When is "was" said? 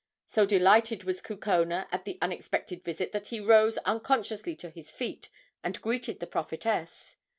1.03-1.21